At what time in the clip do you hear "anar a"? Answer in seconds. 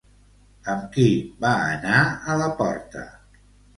1.75-2.39